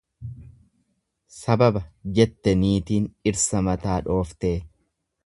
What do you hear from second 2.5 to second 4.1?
niitiin dhirsa mataa